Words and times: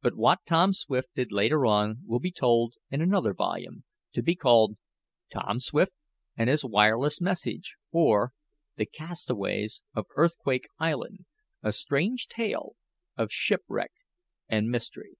But 0.00 0.16
what 0.16 0.46
Tom 0.46 0.72
Swift 0.72 1.12
did 1.16 1.32
later 1.32 1.66
on 1.66 2.02
will 2.06 2.20
be 2.20 2.30
told 2.30 2.76
in 2.88 3.00
another 3.02 3.34
volume, 3.34 3.82
to 4.12 4.22
be 4.22 4.36
called, 4.36 4.76
"Tom 5.28 5.58
Swift 5.58 5.90
and 6.36 6.48
His 6.48 6.64
Wireless 6.64 7.20
Message; 7.20 7.74
or, 7.90 8.32
The 8.76 8.86
Castaways 8.86 9.82
of 9.92 10.06
Earthquake 10.14 10.68
Island" 10.78 11.24
a 11.64 11.72
strange 11.72 12.28
tale 12.28 12.76
of 13.16 13.32
ship 13.32 13.64
wreck 13.66 13.90
and 14.48 14.70
mystery. 14.70 15.16